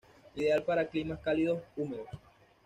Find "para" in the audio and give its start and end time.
0.63-0.87